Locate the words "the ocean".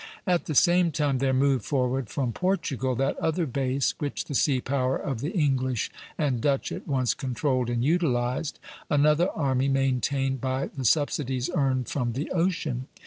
12.13-12.87